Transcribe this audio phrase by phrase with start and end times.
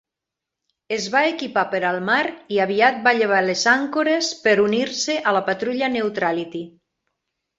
[0.95, 2.21] Es va equipar per al mar
[2.55, 6.63] i aviat va llevar les àncores per unir-se a la patrulla Neutrality.